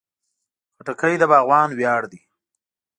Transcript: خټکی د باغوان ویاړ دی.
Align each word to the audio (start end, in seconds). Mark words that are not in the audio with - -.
خټکی 0.75 1.15
د 1.19 1.23
باغوان 1.31 1.69
ویاړ 1.73 2.01
دی. 2.11 2.19